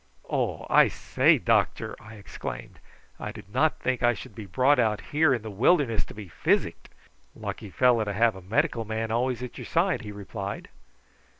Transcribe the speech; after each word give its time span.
"Oh, 0.27 0.65
I 0.67 0.87
say, 0.87 1.37
doctor!" 1.37 1.95
I 1.99 2.15
exclaimed, 2.15 2.79
"I 3.19 3.31
did 3.31 3.53
not 3.53 3.77
think 3.77 4.01
I 4.01 4.15
should 4.15 4.33
be 4.33 4.47
brought 4.47 4.79
out 4.79 4.99
here 5.11 5.31
in 5.31 5.43
the 5.43 5.51
wilderness 5.51 6.03
to 6.05 6.15
be 6.15 6.27
physicked." 6.27 6.89
"Lucky 7.35 7.69
fellow 7.69 8.03
to 8.03 8.13
have 8.13 8.35
a 8.35 8.41
medical 8.41 8.83
man 8.83 9.11
always 9.11 9.43
at 9.43 9.59
your 9.59 9.65
side," 9.65 10.01
he 10.01 10.11
replied. 10.11 10.69